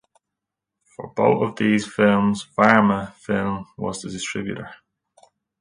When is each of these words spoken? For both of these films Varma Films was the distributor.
For 0.83 1.09
both 1.09 1.43
of 1.47 1.55
these 1.57 1.85
films 1.85 2.47
Varma 2.57 3.13
Films 3.13 3.67
was 3.77 4.01
the 4.01 4.09
distributor. 4.09 4.71